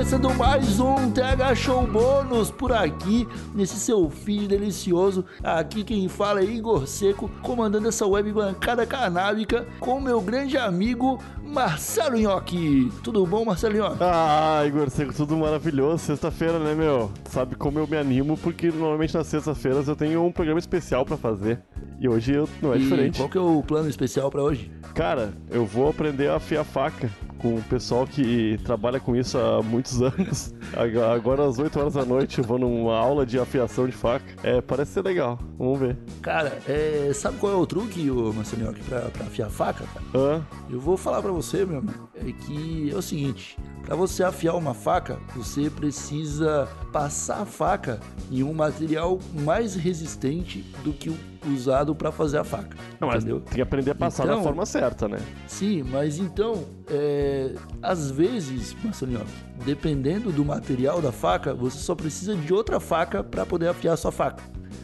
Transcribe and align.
começando 0.00 0.34
mais 0.34 0.80
um 0.80 1.10
TH 1.10 1.54
Show 1.54 1.86
Bônus 1.86 2.50
por 2.50 2.72
aqui, 2.72 3.28
nesse 3.54 3.76
seu 3.76 4.08
feed 4.08 4.48
delicioso. 4.48 5.26
Aqui 5.44 5.84
quem 5.84 6.08
fala 6.08 6.40
é 6.40 6.44
Igor 6.44 6.86
Seco, 6.86 7.30
comandando 7.42 7.86
essa 7.86 8.06
web 8.06 8.32
bancada 8.32 8.86
canábica 8.86 9.66
com 9.78 10.00
meu 10.00 10.22
grande 10.22 10.56
amigo 10.56 11.22
Marcelo 11.44 12.16
Nhoque. 12.16 12.90
Tudo 13.04 13.26
bom, 13.26 13.44
Marcelo 13.44 13.76
Nhoque? 13.76 13.98
Ah, 14.00 14.62
Igor 14.66 14.88
Seco, 14.88 15.12
tudo 15.12 15.36
maravilhoso. 15.36 15.98
Sexta-feira, 15.98 16.58
né, 16.58 16.74
meu? 16.74 17.10
Sabe 17.28 17.54
como 17.54 17.78
eu 17.78 17.86
me 17.86 17.98
animo, 17.98 18.38
porque 18.38 18.68
normalmente 18.70 19.14
nas 19.14 19.26
sextas-feiras 19.26 19.86
eu 19.86 19.94
tenho 19.94 20.24
um 20.24 20.32
programa 20.32 20.58
especial 20.58 21.04
pra 21.04 21.18
fazer. 21.18 21.60
E 22.00 22.08
hoje 22.08 22.32
eu, 22.32 22.48
não 22.62 22.72
é 22.72 22.78
E 22.78 22.80
diferente. 22.80 23.18
qual 23.18 23.28
que 23.28 23.36
é 23.36 23.40
o 23.42 23.62
plano 23.62 23.90
especial 23.90 24.30
pra 24.30 24.42
hoje? 24.42 24.72
Cara, 24.94 25.34
eu 25.50 25.66
vou 25.66 25.90
aprender 25.90 26.30
a 26.30 26.36
afiar 26.36 26.64
faca 26.64 27.10
com 27.40 27.56
o 27.56 27.62
pessoal 27.62 28.06
que 28.06 28.58
trabalha 28.64 29.00
com 29.00 29.16
isso 29.16 29.38
há 29.38 29.62
muitos 29.62 30.00
anos. 30.02 30.54
Ag- 30.76 30.98
Agora 31.00 31.46
às 31.46 31.58
8 31.58 31.78
horas 31.80 31.94
da 31.94 32.04
noite 32.04 32.38
eu 32.38 32.44
vou 32.44 32.58
numa 32.58 32.96
aula 32.96 33.24
de 33.24 33.38
afiação 33.38 33.86
de 33.86 33.92
faca. 33.92 34.24
É, 34.42 34.60
parece 34.60 34.92
ser 34.92 35.02
legal. 35.04 35.38
Vamos 35.58 35.78
ver. 35.78 35.96
Cara, 36.22 36.58
é, 36.68 37.10
sabe 37.14 37.38
qual 37.38 37.52
é 37.52 37.56
o 37.56 37.66
truque, 37.66 38.10
ô 38.10 38.32
Marcelo 38.32 38.62
Nhoque, 38.64 38.82
pra, 38.82 39.00
pra 39.02 39.24
afiar 39.26 39.48
a 39.48 39.50
faca, 39.50 39.84
cara? 39.92 40.04
Hã? 40.14 40.46
Eu 40.68 40.78
vou 40.80 40.96
falar 40.96 41.22
pra 41.22 41.32
você, 41.32 41.64
meu 41.64 41.78
amigo, 41.78 42.08
é 42.14 42.30
que 42.32 42.90
é 42.92 42.96
o 42.96 43.02
seguinte, 43.02 43.56
pra 43.84 43.96
você 43.96 44.22
afiar 44.22 44.54
uma 44.54 44.74
faca, 44.74 45.18
você 45.34 45.68
precisa 45.70 46.68
passar 46.92 47.42
a 47.42 47.46
faca 47.46 48.00
em 48.30 48.42
um 48.42 48.52
material 48.52 49.18
mais 49.44 49.74
resistente 49.74 50.62
do 50.84 50.92
que 50.92 51.08
o 51.10 51.16
usado 51.54 51.94
pra 51.94 52.12
fazer 52.12 52.36
a 52.38 52.44
faca, 52.44 52.76
Não, 53.00 53.08
mas 53.08 53.18
entendeu? 53.24 53.40
tem 53.40 53.54
que 53.54 53.60
aprender 53.62 53.92
a 53.92 53.94
passar 53.94 54.26
da 54.26 54.32
Então- 54.32 54.42
forma 54.44 54.66
certa, 54.66 55.08
né? 55.08 55.18
Sim, 55.46 55.82
mas 55.84 56.18
então, 56.18 56.64
é, 56.88 57.54
às 57.82 58.10
vezes, 58.10 58.76
Marcelinho, 58.84 59.22
dependendo 59.64 60.30
do 60.32 60.44
material 60.44 61.00
da 61.00 61.10
faca, 61.12 61.54
você 61.54 61.78
só 61.78 61.94
precisa 61.94 62.34
de 62.36 62.52
outra 62.52 62.78
faca 62.78 63.22
pra 63.24 63.46
poder 63.46 63.68
afiar 63.68 63.94
a 63.94 63.96
sua 63.96 64.12
faca. 64.12 64.42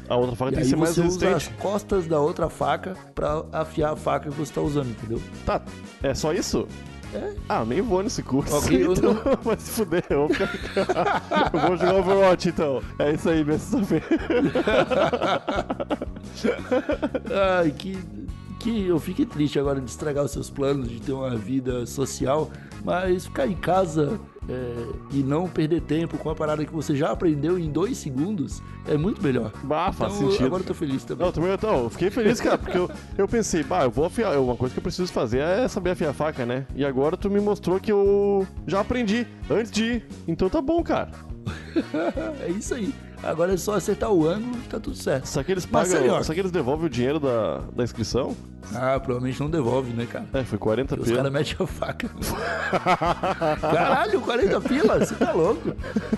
A 0.09 0.17
outra 0.17 0.37
faca 0.37 0.53
E 0.53 0.55
tem 0.55 0.62
que 0.62 0.71
ser 0.71 0.77
mais 0.77 0.95
você 0.95 1.01
usa 1.03 1.17
as 1.17 1.33
resistente. 1.34 1.59
costas 1.61 2.07
da 2.07 2.21
outra 2.21 2.49
faca 2.49 2.95
pra 3.15 3.45
afiar 3.53 3.93
a 3.93 3.97
faca 3.97 4.31
que 4.31 4.37
você 4.37 4.53
tá 4.53 4.61
usando, 4.61 4.89
entendeu? 4.91 5.21
Tá, 5.45 5.61
é 6.03 6.15
só 6.15 6.33
isso? 6.33 6.67
É. 7.15 7.33
Ah, 7.49 7.65
nem 7.65 7.81
vou 7.81 8.03
nesse 8.03 8.23
curso. 8.23 8.55
Ok, 8.57 8.85
eu 8.85 8.93
então, 8.93 9.15
vai 9.43 9.57
se 9.59 9.71
fuder. 9.71 10.05
Eu 10.11 10.27
vou, 10.27 10.29
ficar- 10.29 11.51
eu 11.55 11.61
vou 11.61 11.77
jogar 11.77 11.95
Overwatch 11.95 12.49
então. 12.49 12.83
É 12.99 13.12
isso 13.12 13.29
aí, 13.29 13.45
minha 13.45 13.59
sexta-feira. 13.59 14.05
Ai, 17.59 17.71
que, 17.71 17.99
que 18.59 18.87
eu 18.87 18.99
fiquei 18.99 19.25
triste 19.27 19.59
agora 19.59 19.81
de 19.81 19.89
estragar 19.91 20.25
os 20.25 20.31
seus 20.33 20.51
planos 20.51 20.89
de 20.89 21.01
ter 21.01 21.12
uma 21.12 21.37
vida 21.37 21.87
social, 21.87 22.51
mas 22.84 23.27
ficar 23.27 23.47
em 23.47 23.55
casa 23.55 24.19
é, 24.49 24.87
e 25.13 25.23
não 25.23 25.49
perder 25.49 25.81
tempo 25.83 26.17
com 26.19 26.31
a 26.31 26.35
parada 26.35 26.65
que 26.65 26.73
você 26.73 26.95
já 26.95 27.11
aprendeu 27.11 27.59
em 27.59 27.71
dois 27.71 27.99
segundos 27.99 28.63
é 28.87 28.97
muito 28.97 29.23
melhor. 29.23 29.53
Bah, 29.65 29.93
faz 29.93 30.15
então, 30.15 30.31
sentido. 30.31 30.47
agora 30.47 30.63
eu 30.63 30.67
tô 30.67 30.75
feliz 30.75 31.05
também. 31.05 31.25
Não, 31.25 31.33
também 31.33 31.53
então, 31.53 31.85
eu 31.85 31.91
fiquei 31.91 32.11
feliz, 32.11 32.41
cara, 32.41 32.57
porque 32.57 32.79
eu, 32.79 32.91
eu 33.19 33.27
pensei, 33.27 33.65
pá, 33.65 33.85
eu 33.85 33.91
vou 33.91 34.05
afiar. 34.05 34.39
Uma 34.39 34.57
coisa 34.57 34.73
que 34.73 34.79
eu 34.79 34.83
preciso 34.83 35.13
fazer 35.13 35.41
é 35.41 35.67
saber 35.67 35.91
afiar 35.91 36.11
a 36.11 36.15
faca, 36.15 36.47
né? 36.47 36.67
E 36.75 36.85
agora 36.85 37.17
tu 37.17 37.31
me 37.31 37.41
mostrou 37.41 37.81
que 37.81 37.91
eu 37.91 38.47
já 38.67 38.81
aprendi 38.81 39.27
antes 39.51 39.71
de 39.71 39.85
ir. 39.85 40.07
Então 40.29 40.49
tá 40.49 40.61
bom, 40.61 40.83
cara. 40.83 41.11
É 42.41 42.51
isso 42.51 42.75
aí. 42.75 42.93
Agora 43.22 43.55
é 43.55 43.56
só 43.56 43.75
acertar 43.75 44.11
o 44.11 44.27
ângulo 44.28 44.56
e 44.64 44.69
tá 44.69 44.78
tudo 44.78 44.97
certo. 44.97 45.27
Será 45.27 45.42
que 45.45 45.53
eles 45.53 45.67
pagam. 45.67 46.09
ó. 46.11 46.22
Será 46.22 46.34
que 46.34 46.41
eles 46.41 46.53
devolvem 46.53 46.86
o 46.86 46.91
dinheiro 46.91 47.19
da, 47.19 47.59
da 47.75 47.83
inscrição? 47.83 48.37
Ah, 48.75 48.99
provavelmente 49.00 49.41
não 49.41 49.49
devolve, 49.49 49.93
né, 49.93 50.06
cara? 50.06 50.27
É, 50.32 50.44
foi 50.44 50.59
40 50.59 50.97
Os 51.00 51.04
pila. 51.04 51.16
caras 51.16 51.32
metem 51.32 51.56
a 51.59 51.66
faca. 51.66 52.09
Caralho, 53.60 54.21
40 54.21 54.60
pila? 54.60 54.99
Você 54.99 55.15
tá 55.15 55.32
louco? 55.32 55.69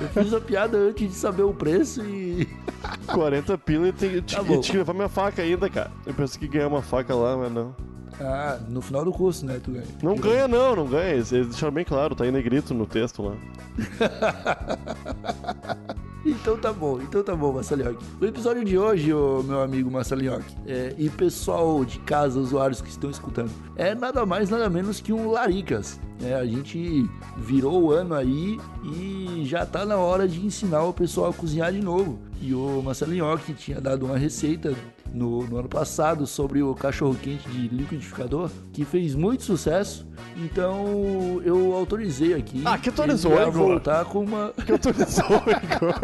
Eu 0.01 0.09
fiz 0.25 0.33
a 0.33 0.41
piada 0.41 0.77
antes 0.79 1.09
de 1.09 1.15
saber 1.15 1.43
o 1.43 1.53
preço 1.53 2.03
e. 2.05 2.49
40 3.07 3.59
pila 3.59 3.89
e 3.89 3.93
Tá 3.93 3.99
tinha 4.23 4.61
que 4.61 4.77
levar 4.77 4.95
minha 4.95 5.09
faca 5.09 5.43
ainda, 5.43 5.69
cara. 5.69 5.91
Eu 6.07 6.15
pensei 6.15 6.41
que 6.41 6.49
ganhar 6.49 6.69
uma 6.69 6.83
faca 6.83 7.15
lá, 7.15 7.37
mas 7.37 7.53
não. 7.53 7.75
Ah, 8.21 8.59
no 8.69 8.81
final 8.83 9.05
do 9.05 9.13
curso, 9.13 9.47
né? 9.47 9.61
Tu 9.63 9.71
ganha. 9.71 9.85
Não 10.03 10.17
ganha, 10.17 10.49
não, 10.49 10.75
não 10.75 10.87
ganha. 10.87 11.15
Eles 11.15 11.31
eles 11.33 11.49
deixaram 11.49 11.73
bem 11.73 11.85
claro, 11.85 12.15
tá 12.17 12.27
em 12.27 12.33
negrito 12.33 12.75
no 12.75 12.87
texto 12.87 13.23
lá. 13.23 13.35
Então 16.29 16.59
tá 16.59 16.71
bom, 16.71 17.01
então 17.01 17.23
tá 17.23 17.35
bom, 17.35 17.55
Marcelinhoque. 17.55 18.05
O 18.21 18.27
episódio 18.27 18.63
de 18.63 18.77
hoje, 18.77 19.15
ô, 19.15 19.43
meu 19.43 19.63
amigo 19.63 19.91
Marcelinhoque, 19.91 20.55
é, 20.67 20.95
e 20.99 21.09
pessoal 21.09 21.83
de 21.87 21.99
casa, 22.01 22.39
usuários 22.39 22.83
que 22.83 22.91
estão 22.91 23.09
escutando, 23.09 23.51
é 23.77 23.95
nada 23.95 24.27
mais, 24.27 24.51
nada 24.51 24.69
menos 24.69 25.01
que 25.01 25.11
um 25.11 25.31
Laricas. 25.31 25.99
É, 26.23 26.35
a 26.35 26.45
gente 26.45 27.09
virou 27.39 27.83
o 27.83 27.93
ano 27.93 28.15
aí 28.15 28.61
e 28.85 29.43
já 29.47 29.65
tá 29.65 29.87
na 29.87 29.97
hora 29.97 30.29
de 30.29 30.45
ensinar 30.45 30.83
o 30.83 30.93
pessoal 30.93 31.31
a 31.31 31.33
cozinhar 31.33 31.73
de 31.73 31.81
novo. 31.81 32.19
E 32.43 32.53
o 32.53 32.83
Marcelinhoque 32.83 33.55
tinha 33.55 33.81
dado 33.81 34.05
uma 34.05 34.19
receita 34.19 34.75
no, 35.13 35.43
no 35.45 35.59
ano 35.59 35.69
passado 35.69 36.27
sobre 36.27 36.63
o 36.63 36.75
cachorro-quente 36.75 37.49
de 37.49 37.69
liquidificador, 37.69 38.51
que 38.73 38.85
fez 38.85 39.15
muito 39.15 39.43
sucesso. 39.43 40.07
Então 40.37 41.41
eu 41.45 41.75
autorizei 41.75 42.35
aqui. 42.35 42.63
Ah, 42.65 42.79
que 42.79 42.89
autorizou, 42.89 43.41
Igor? 43.41 43.53
voltar 43.53 44.05
com 44.05 44.25
uma. 44.25 44.53
Que 44.65 44.73
autorizou, 44.73 45.25
Igor. 45.25 45.95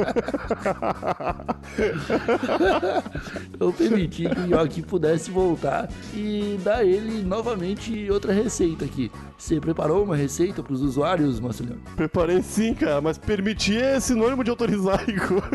eu 3.60 3.72
permiti 3.72 4.28
que 4.28 4.40
o 4.40 4.46
Nhoque 4.46 4.82
pudesse 4.82 5.30
voltar 5.30 5.88
e 6.14 6.58
dar 6.64 6.84
ele 6.84 7.22
novamente 7.22 8.10
outra 8.10 8.32
receita 8.32 8.84
aqui. 8.84 9.10
Você 9.36 9.60
preparou 9.60 10.04
uma 10.04 10.16
receita 10.16 10.62
para 10.62 10.72
os 10.72 10.80
usuários, 10.80 11.40
Marcelinho? 11.40 11.80
Preparei 11.96 12.42
sim, 12.42 12.74
cara, 12.74 13.00
mas 13.00 13.18
permitir 13.18 13.82
é 13.82 14.00
sinônimo 14.00 14.42
de 14.42 14.50
autorizar, 14.50 15.04
Igor. 15.08 15.42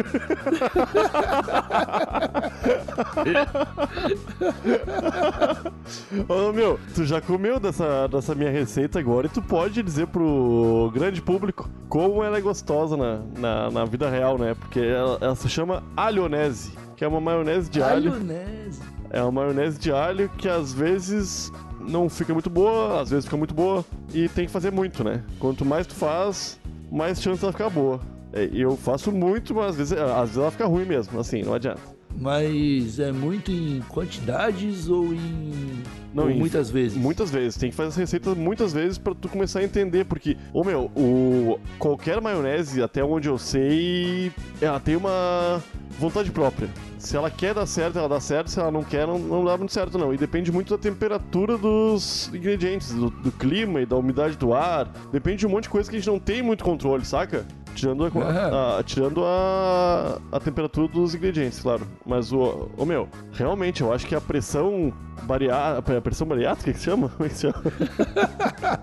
Ô, 6.27 6.51
meu, 6.51 6.79
tu 6.94 7.05
já 7.05 7.22
comeu 7.22 7.59
dessa, 7.59 8.07
dessa 8.07 8.35
minha 8.35 8.51
receita 8.51 9.00
agora 9.00 9.27
e 9.27 9.29
tu 9.29 9.41
pode 9.41 9.81
dizer 9.83 10.07
pro 10.07 10.91
grande 10.94 11.22
público 11.22 11.69
como 11.88 12.23
ela 12.23 12.38
é 12.38 12.41
gostosa 12.41 12.95
na, 12.95 13.22
na, 13.38 13.72
na 13.72 13.85
vida 13.85 14.09
real, 14.09 14.38
né? 14.38 14.55
Porque 14.55 14.79
ela, 14.79 15.17
ela 15.22 15.35
se 15.35 15.49
chama 15.49 15.83
alionese, 15.95 16.72
que 16.95 17.03
é 17.03 17.07
uma 17.07 17.19
maionese 17.22 17.69
de 17.69 17.81
alho. 17.81 18.11
Maionese. 18.11 18.81
É 19.09 19.22
uma 19.23 19.31
maionese 19.31 19.79
de 19.79 19.91
alho 19.91 20.29
que 20.38 20.47
às 20.47 20.73
vezes 20.73 21.51
não 21.79 22.07
fica 22.09 22.33
muito 22.33 22.49
boa, 22.49 23.01
às 23.01 23.09
vezes 23.09 23.25
fica 23.25 23.38
muito 23.38 23.53
boa. 23.53 23.83
E 24.13 24.29
tem 24.29 24.45
que 24.45 24.51
fazer 24.51 24.72
muito, 24.72 25.03
né? 25.03 25.23
Quanto 25.39 25.66
mais 25.66 25.88
tu 25.88 25.95
faz, 25.95 26.59
mais 26.91 27.22
chance 27.22 27.44
ela 27.44 27.51
ficar 27.51 27.69
boa. 27.69 27.99
É, 28.31 28.47
Eu 28.53 28.78
faço 28.78 29.11
muito, 29.11 29.55
mas 29.55 29.69
às 29.69 29.75
vezes, 29.75 29.94
às 29.97 30.19
vezes 30.22 30.38
ela 30.38 30.51
fica 30.51 30.66
ruim 30.67 30.85
mesmo, 30.85 31.19
assim, 31.19 31.41
não 31.41 31.53
adianta. 31.53 31.81
Mas 32.19 33.00
é 33.00 33.12
muito 33.12 33.50
em 33.52 33.81
quantidades 33.88 34.90
ou 34.90 35.13
em. 35.13 35.81
Não, 36.13 36.24
ou 36.25 36.30
em- 36.31 36.38
muitas 36.38 36.69
vezes? 36.69 36.97
Muitas 36.97 37.31
vezes, 37.31 37.57
tem 37.57 37.69
que 37.69 37.75
fazer 37.75 37.90
essa 37.90 38.00
receita 38.02 38.35
muitas 38.35 38.74
vezes 38.74 38.97
pra 38.97 39.16
tu 39.16 39.30
começar 39.30 39.59
a 39.59 39.63
entender, 39.63 40.06
porque, 40.06 40.35
ô 40.53 40.63
meu, 40.63 40.91
o, 40.96 41.59
qualquer 41.78 42.19
maionese, 42.19 42.81
até 42.81 43.03
onde 43.03 43.29
eu 43.29 43.38
sei, 43.38 44.31
ela 44.62 44.79
tem 44.79 44.96
uma 44.97 45.62
vontade 45.97 46.31
própria. 46.31 46.68
Se 46.97 47.16
ela 47.16 47.31
quer 47.31 47.53
dar 47.53 47.66
certo, 47.66 47.97
ela 47.97 48.09
dá 48.09 48.19
certo, 48.19 48.50
se 48.50 48.59
ela 48.59 48.69
não 48.69 48.84
quer, 48.84 49.08
não, 49.08 49.18
não 49.18 49.46
dá 49.46 49.56
muito 49.58 49.72
certo 49.72 49.97
não. 49.97 50.13
E 50.13 50.18
depende 50.18 50.52
muito 50.52 50.75
da 50.75 50.78
temperatura 50.78 51.58
dos 51.58 52.29
ingredientes, 52.34 52.91
do, 52.94 53.09
do 53.09 53.31
clima 53.31 53.79
e 53.79 53.85
da 53.85 53.96
umidade 53.96 54.35
do 54.35 54.53
ar. 54.53 54.91
Depende 55.09 55.38
de 55.38 55.47
um 55.47 55.50
monte 55.50 55.63
de 55.63 55.69
coisa 55.69 55.90
que 55.90 55.96
a 55.96 56.00
gente 56.00 56.09
não 56.09 56.19
tem 56.19 56.41
muito 56.41 56.62
controle, 56.63 57.06
saca? 57.06 57.46
Tirando, 57.79 58.03
a, 58.06 58.09
Ah. 58.23 58.79
a- 58.79 58.84
tirando 58.84 59.23
a, 59.23 60.20
a 60.31 60.40
temperatura 60.40 60.87
dos 60.87 61.16
ingredientes, 61.16 61.59
claro. 61.61 61.87
Mas 62.05 62.31
o, 62.34 62.70
o 62.78 62.85
meu, 62.85 63.08
realmente 63.31 63.81
eu 63.81 63.93
acho 63.93 64.05
que 64.05 64.14
a 64.16 64.22
pressão 64.22 64.91
bariátrica. 65.23 65.97
A 65.97 66.02
pressão 66.02 66.28
bariátrica 66.28 66.72
que 66.73 66.78
se 66.79 66.85
chama? 66.85 67.09
Como 67.16 67.26
é 67.26 67.29
que 67.29 67.35
se 67.35 67.41
chama? 67.41 67.64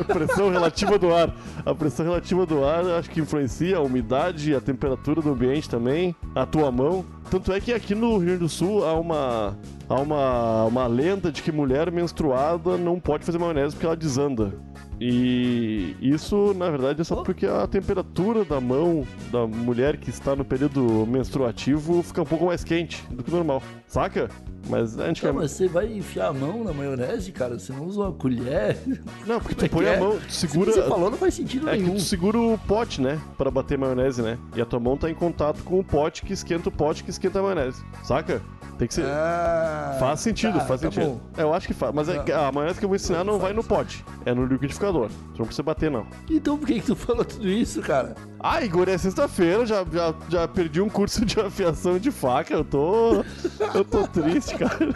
a 0.00 0.04
pressão 0.04 0.50
relativa 0.50 0.98
do 0.98 1.12
ar. 1.14 1.34
A 1.64 1.74
pressão 1.74 2.04
relativa 2.06 2.46
do 2.46 2.64
ar 2.64 2.84
acho 2.98 3.10
que 3.10 3.20
influencia 3.20 3.76
a 3.76 3.80
umidade, 3.80 4.54
a 4.54 4.60
temperatura 4.60 5.20
do 5.22 5.30
ambiente 5.32 5.68
também, 5.68 6.14
a 6.34 6.44
tua 6.46 6.70
mão. 6.70 7.04
Tanto 7.30 7.52
é 7.52 7.60
que 7.60 7.72
aqui 7.72 7.94
no 7.94 8.12
Rio 8.16 8.20
Grande 8.26 8.38
do 8.40 8.48
Sul 8.48 8.84
há 8.86 8.94
uma. 8.94 9.56
Há 9.88 9.94
uma, 9.94 10.64
uma 10.64 10.86
lenda 10.86 11.32
de 11.32 11.42
que 11.42 11.50
mulher 11.50 11.90
menstruada 11.90 12.76
não 12.76 13.00
pode 13.00 13.24
fazer 13.24 13.38
maionese 13.38 13.74
porque 13.74 13.86
ela 13.86 13.96
desanda. 13.96 14.52
E 15.00 15.96
isso, 16.00 16.54
na 16.54 16.68
verdade, 16.70 17.00
é 17.00 17.04
só 17.04 17.22
porque 17.22 17.46
a 17.46 17.66
temperatura 17.66 18.44
da 18.44 18.60
mão 18.60 19.06
da 19.30 19.46
mulher 19.46 19.96
que 19.96 20.10
está 20.10 20.34
no 20.34 20.44
período 20.44 21.06
menstruativo 21.06 22.02
fica 22.02 22.22
um 22.22 22.26
pouco 22.26 22.46
mais 22.46 22.64
quente 22.64 23.04
do 23.10 23.22
que 23.22 23.30
normal. 23.30 23.62
Saca? 23.86 24.28
Mas 24.68 24.94
Não, 24.96 25.04
antigamente. 25.06 25.42
mas 25.42 25.50
você 25.52 25.66
vai 25.68 25.92
enfiar 25.92 26.28
a 26.28 26.32
mão 26.32 26.62
na 26.64 26.72
maionese, 26.72 27.32
cara? 27.32 27.58
Você 27.58 27.72
não 27.72 27.84
usa 27.86 28.00
uma 28.00 28.12
colher? 28.12 28.76
Não, 29.26 29.40
porque 29.40 29.64
é 29.64 29.68
tu 29.68 29.72
põe 29.72 29.84
que 29.84 29.90
a 29.90 29.94
é? 29.94 30.00
mão, 30.00 30.18
tu 30.18 30.32
segura. 30.32 30.72
Você 30.72 30.82
falou, 30.82 31.10
não 31.10 31.18
faz 31.18 31.34
sentido 31.34 31.68
É 31.68 31.76
que 31.76 31.82
nenhum. 31.82 31.94
tu 31.96 32.00
segura 32.02 32.38
o 32.38 32.58
pote, 32.58 33.00
né? 33.00 33.18
Pra 33.36 33.50
bater 33.50 33.78
maionese, 33.78 34.22
né? 34.22 34.38
E 34.54 34.60
a 34.60 34.66
tua 34.66 34.78
mão 34.80 34.96
tá 34.96 35.10
em 35.10 35.14
contato 35.14 35.62
com 35.64 35.78
o 35.78 35.84
pote 35.84 36.22
que 36.22 36.32
esquenta 36.32 36.68
o 36.68 36.72
pote 36.72 37.02
que 37.04 37.10
esquenta 37.10 37.38
a 37.38 37.42
maionese. 37.42 37.82
Saca? 38.04 38.40
Tem 38.78 38.86
que 38.86 38.94
ser. 38.94 39.04
Ah, 39.06 39.96
Faz 39.98 40.20
sentido, 40.20 40.52
tá, 40.56 40.64
faz 40.64 40.80
tá 40.80 40.86
sentido. 40.88 41.04
bom. 41.04 41.20
Eu 41.36 41.52
acho 41.52 41.66
que 41.66 41.74
faz. 41.74 41.92
Mas 41.92 42.08
é 42.08 42.14
Não. 42.14 42.24
que 42.24 42.30
a 42.30 42.52
maionese 42.52 42.78
que 42.78 42.84
eu 42.84 42.88
vou 42.88 42.94
ensinar 42.94 43.24
não 43.24 43.32
Não 43.32 43.40
vai 43.40 43.52
no 43.52 43.64
pote. 43.64 44.04
É 44.24 44.32
no 44.32 44.44
liquidificador. 44.46 45.08
Tu 45.34 45.38
não 45.40 45.46
precisa 45.46 45.64
bater, 45.64 45.90
não. 45.90 46.06
Então 46.30 46.56
por 46.56 46.64
que, 46.66 46.74
que 46.80 46.86
tu 46.86 46.94
falou 46.94 47.24
tudo 47.24 47.48
isso, 47.48 47.80
cara? 47.80 48.14
Ah, 48.38 48.62
Igor, 48.62 48.88
é 48.88 48.96
sexta-feira, 48.96 49.66
já, 49.66 49.84
já, 49.92 50.14
já 50.28 50.46
perdi 50.46 50.80
um 50.80 50.88
curso 50.88 51.24
de 51.26 51.40
afiação 51.40 51.98
de 51.98 52.12
faca. 52.12 52.54
Eu 52.54 52.64
tô. 52.64 53.24
Eu 53.74 53.84
tô 53.84 54.06
triste, 54.08 54.54
cara. 54.56 54.94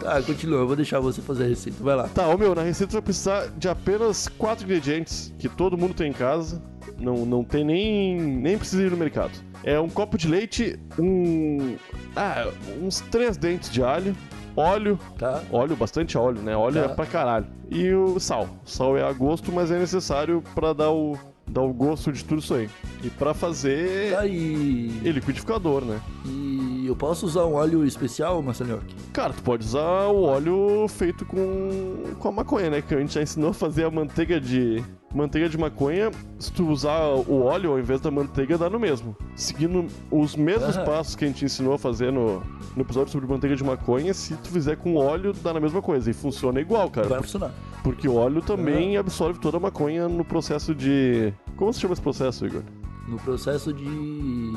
Tá, 0.00 0.20
continua, 0.22 0.60
eu 0.60 0.66
vou 0.66 0.74
deixar 0.76 0.98
você 1.00 1.20
fazer 1.22 1.44
a 1.44 1.48
receita. 1.48 1.82
Vai 1.82 1.94
lá. 1.96 2.08
Tá, 2.08 2.26
ô 2.28 2.36
meu, 2.36 2.54
na 2.54 2.62
receita 2.62 2.90
tu 2.90 2.94
vai 2.94 3.02
precisar 3.02 3.46
de 3.56 3.68
apenas 3.68 4.28
quatro 4.28 4.64
ingredientes 4.64 5.32
que 5.38 5.48
todo 5.48 5.78
mundo 5.78 5.94
tem 5.94 6.10
em 6.10 6.12
casa. 6.12 6.60
Não, 6.98 7.24
não 7.24 7.44
tem 7.44 7.64
nem. 7.64 8.20
nem 8.20 8.58
precisa 8.58 8.82
ir 8.82 8.90
no 8.90 8.96
mercado. 8.96 9.32
É 9.64 9.78
um 9.78 9.88
copo 9.88 10.18
de 10.18 10.26
leite, 10.28 10.78
um. 10.98 11.76
Ah, 12.16 12.48
uns 12.82 13.00
três 13.00 13.36
dentes 13.36 13.70
de 13.70 13.82
alho, 13.82 14.14
óleo, 14.56 14.98
Tá? 15.18 15.40
óleo, 15.52 15.76
bastante 15.76 16.18
óleo, 16.18 16.42
né? 16.42 16.56
Óleo 16.56 16.82
Tá. 16.82 16.90
é 16.90 16.94
pra 16.94 17.06
caralho. 17.06 17.46
E 17.70 17.92
o 17.92 18.18
sal. 18.18 18.48
O 18.66 18.68
sal 18.68 18.96
é 18.96 19.02
a 19.04 19.12
gosto, 19.12 19.52
mas 19.52 19.70
é 19.70 19.78
necessário 19.78 20.42
pra 20.54 20.72
dar 20.72 20.90
o, 20.90 21.16
dar 21.48 21.62
o 21.62 21.72
gosto 21.72 22.12
de 22.12 22.24
tudo 22.24 22.40
isso 22.40 22.54
aí. 22.54 22.68
E 23.04 23.08
pra 23.10 23.32
fazer. 23.34 24.12
Tá 24.14 24.26
e... 24.26 24.90
E 25.04 25.12
liquidificador, 25.12 25.84
né? 25.84 26.00
E 26.26 26.61
eu 26.92 26.96
posso 26.96 27.24
usar 27.24 27.46
um 27.46 27.54
óleo 27.54 27.84
especial, 27.86 28.42
Marcelinhoque? 28.42 28.94
Cara, 29.12 29.32
tu 29.32 29.42
pode 29.42 29.64
usar 29.64 30.08
o 30.08 30.24
óleo 30.24 30.86
feito 30.88 31.24
com, 31.24 32.14
com 32.18 32.28
a 32.28 32.32
maconha, 32.32 32.68
né? 32.68 32.82
Que 32.82 32.94
a 32.94 32.98
gente 32.98 33.14
já 33.14 33.22
ensinou 33.22 33.50
a 33.50 33.54
fazer 33.54 33.84
a 33.84 33.90
manteiga 33.90 34.38
de. 34.40 34.82
Manteiga 35.14 35.46
de 35.46 35.58
maconha, 35.58 36.10
se 36.38 36.50
tu 36.50 36.66
usar 36.68 37.04
o 37.04 37.42
óleo 37.42 37.72
ao 37.72 37.78
invés 37.78 38.00
da 38.00 38.10
manteiga, 38.10 38.56
dá 38.56 38.70
no 38.70 38.80
mesmo. 38.80 39.14
Seguindo 39.36 39.86
os 40.10 40.34
mesmos 40.36 40.74
passos 40.78 41.14
que 41.14 41.24
a 41.24 41.28
gente 41.28 41.44
ensinou 41.44 41.74
a 41.74 41.78
fazer 41.78 42.10
no, 42.10 42.42
no 42.74 42.82
episódio 42.82 43.12
sobre 43.12 43.28
manteiga 43.28 43.54
de 43.54 43.62
maconha, 43.62 44.14
se 44.14 44.34
tu 44.36 44.48
fizer 44.48 44.76
com 44.76 44.96
óleo, 44.96 45.34
dá 45.34 45.52
na 45.52 45.60
mesma 45.60 45.82
coisa. 45.82 46.10
E 46.10 46.14
funciona 46.14 46.60
igual, 46.60 46.90
cara. 46.90 47.08
Vai 47.08 47.20
funcionar. 47.20 47.52
Porque 47.82 48.08
o 48.08 48.14
óleo 48.14 48.40
também 48.40 48.96
absorve 48.96 49.38
toda 49.38 49.58
a 49.58 49.60
maconha 49.60 50.08
no 50.08 50.24
processo 50.24 50.74
de. 50.74 51.32
Como 51.56 51.72
se 51.72 51.80
chama 51.80 51.92
esse 51.92 52.02
processo, 52.02 52.46
Igor? 52.46 52.62
No 53.08 53.18
processo 53.18 53.72
de 53.72 54.52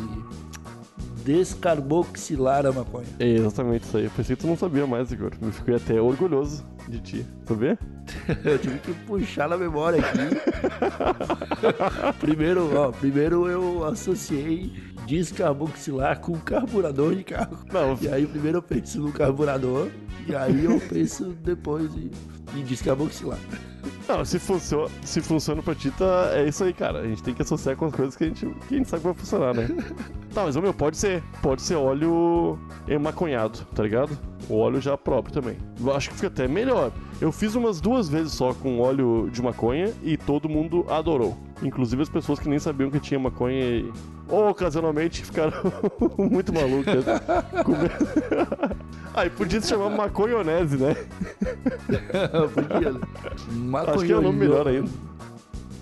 descarboxilar 1.25 2.67
a 2.67 2.71
maconha. 2.71 3.07
É 3.19 3.27
exatamente 3.27 3.83
isso 3.83 3.97
aí. 3.97 4.05
Eu 4.05 4.11
pensei 4.11 4.35
que 4.35 4.41
tu 4.43 4.47
não 4.47 4.55
sabia 4.55 4.85
mais, 4.85 5.11
Igor. 5.11 5.31
Eu 5.41 5.51
fiquei 5.51 5.75
até 5.75 5.99
orgulhoso 5.99 6.63
de 6.87 6.99
ti. 6.99 7.25
Sabia? 7.47 7.77
Eu 8.45 8.59
tive 8.59 8.77
que 8.79 8.93
puxar 9.05 9.49
na 9.49 9.57
memória 9.57 9.99
aqui. 9.99 10.19
primeiro, 12.21 12.69
ó, 12.77 12.91
primeiro 12.91 13.47
eu 13.49 13.83
associei 13.85 14.71
descarboxilar 15.05 16.19
com 16.19 16.33
carburador 16.39 17.15
de 17.15 17.23
carro. 17.23 17.57
Não, 17.71 17.97
E 18.01 18.07
aí 18.07 18.25
primeiro 18.25 18.59
eu 18.59 18.63
penso 18.63 18.99
no 19.01 19.11
carburador 19.11 19.89
e 20.27 20.35
aí 20.35 20.65
eu 20.65 20.79
penso 20.89 21.25
depois 21.43 21.95
em, 21.95 22.11
em 22.55 22.63
descarboxilar. 22.63 23.39
Não, 24.07 24.23
se 24.23 24.39
funciona, 24.39 24.89
se 25.03 25.21
funciona 25.21 25.61
pra 25.61 25.73
ti, 25.73 25.91
tá, 25.91 26.29
é 26.33 26.47
isso 26.47 26.63
aí, 26.63 26.73
cara. 26.73 26.99
A 26.99 27.07
gente 27.07 27.23
tem 27.23 27.33
que 27.33 27.41
associar 27.41 27.75
com 27.75 27.85
as 27.85 27.93
coisas 27.93 28.15
que 28.15 28.23
a 28.23 28.27
gente, 28.27 28.45
que 28.67 28.75
a 28.75 28.77
gente 28.77 28.89
sabe 28.89 29.01
que 29.01 29.07
vai 29.07 29.15
funcionar, 29.15 29.53
né? 29.53 29.67
tá, 30.33 30.43
mas, 30.43 30.55
meu, 30.55 30.73
pode 30.73 30.97
ser. 30.97 31.23
Pode 31.41 31.61
ser 31.61 31.75
óleo 31.75 32.57
emaconhado, 32.87 33.65
tá 33.73 33.83
ligado? 33.83 34.17
O 34.47 34.57
óleo 34.57 34.79
já 34.79 34.97
próprio 34.97 35.33
também. 35.33 35.57
Eu 35.79 35.95
acho 35.95 36.09
que 36.09 36.15
fica 36.15 36.27
até 36.27 36.47
melhor. 36.47 36.91
Eu 37.19 37.31
fiz 37.31 37.55
umas 37.55 37.81
duas 37.81 38.07
vezes 38.07 38.33
só 38.33 38.53
com 38.53 38.79
óleo 38.79 39.29
de 39.31 39.41
maconha 39.41 39.91
e 40.03 40.17
todo 40.17 40.47
mundo 40.47 40.85
adorou. 40.89 41.37
Inclusive 41.61 42.01
as 42.01 42.09
pessoas 42.09 42.39
que 42.39 42.49
nem 42.49 42.59
sabiam 42.59 42.91
que 42.91 42.99
tinha 42.99 43.19
maconha 43.19 43.59
e... 43.59 43.91
Ocasionalmente 44.27 45.23
ficaram 45.23 45.53
muito 46.17 46.53
malucas. 46.53 47.05
Ah, 49.13 49.25
e 49.27 49.29
podia 49.29 49.61
se 49.61 49.69
chamar 49.69 49.89
maconhonese, 49.89 50.77
né? 50.77 50.95
Podia. 52.53 53.93
Acho 53.93 54.05
que 54.05 54.11
é 54.11 54.17
o 54.17 54.21
nome 54.21 54.39
melhor 54.39 54.67
ainda. 54.67 54.89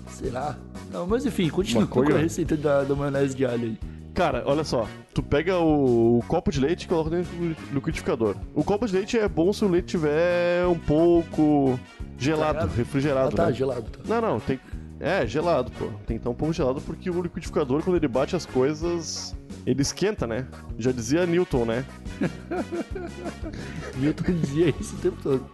Será? 0.08 0.56
Não, 0.92 1.06
mas 1.06 1.26
enfim, 1.26 1.48
continua 1.48 1.86
com 1.86 2.02
a 2.02 2.18
receita 2.18 2.56
da, 2.56 2.84
da 2.84 2.94
maionese 2.94 3.34
de 3.34 3.44
alho 3.44 3.64
aí. 3.64 3.78
Cara, 4.14 4.44
olha 4.46 4.62
só. 4.62 4.86
Tu 5.12 5.22
pega 5.22 5.58
o, 5.58 6.18
o 6.18 6.22
copo 6.28 6.52
de 6.52 6.60
leite 6.60 6.84
e 6.84 6.88
coloca 6.88 7.10
dentro 7.10 7.32
do 7.36 7.56
liquidificador. 7.74 8.36
O 8.54 8.62
copo 8.62 8.86
de 8.86 8.94
leite 8.94 9.18
é 9.18 9.28
bom 9.28 9.52
se 9.52 9.64
o 9.64 9.68
leite 9.68 9.86
tiver 9.86 10.64
um 10.66 10.78
pouco 10.78 11.78
gelado? 12.16 12.60
Ah, 12.60 12.68
refrigerado, 12.76 13.34
tá, 13.34 13.46
né? 13.46 13.52
gelado. 13.52 13.82
Tá. 13.82 14.00
Não, 14.06 14.20
não, 14.20 14.40
tem... 14.40 14.60
É, 15.00 15.26
gelado, 15.26 15.70
pô. 15.72 15.86
Tem 16.06 16.16
que 16.16 16.20
estar 16.20 16.30
um 16.30 16.34
pouco 16.34 16.52
gelado 16.52 16.80
porque 16.80 17.10
o 17.10 17.22
liquidificador, 17.22 17.82
quando 17.82 17.96
ele 17.96 18.08
bate 18.08 18.36
as 18.36 18.46
coisas, 18.46 19.34
ele 19.66 19.82
esquenta, 19.82 20.26
né? 20.26 20.46
Já 20.78 20.92
dizia 20.92 21.26
Newton, 21.26 21.64
né? 21.64 21.84
Newton 23.96 24.32
dizia 24.40 24.74
isso 24.80 24.94
o 24.96 24.98
tempo 24.98 25.16
todo. 25.22 25.44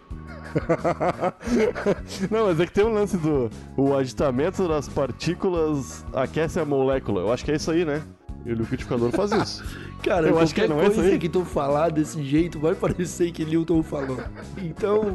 não, 2.29 2.47
mas 2.47 2.59
é 2.59 2.65
que 2.65 2.73
tem 2.73 2.83
um 2.83 2.93
lance 2.93 3.17
do... 3.17 3.49
O 3.77 3.95
agitamento 3.95 4.67
das 4.67 4.87
partículas 4.87 6.05
aquece 6.13 6.59
a 6.59 6.65
molécula. 6.65 7.21
Eu 7.21 7.31
acho 7.31 7.45
que 7.45 7.51
é 7.51 7.55
isso 7.55 7.71
aí, 7.71 7.85
né? 7.85 8.03
E 8.45 8.51
o 8.51 8.55
liquidificador 8.55 9.11
faz 9.11 9.31
isso. 9.31 9.63
Cara, 10.03 10.27
Eu 10.27 10.39
acho 10.39 10.55
que 10.55 10.67
não 10.67 10.79
é 10.81 10.85
isso 10.85 10.95
coisa 10.95 11.11
aí. 11.11 11.19
que 11.19 11.29
tu 11.29 11.45
falar 11.45 11.91
desse 11.91 12.23
jeito 12.23 12.59
vai 12.59 12.73
parecer 12.73 13.31
que 13.31 13.45
Newton 13.45 13.83
falou. 13.83 14.17
Então, 14.57 15.11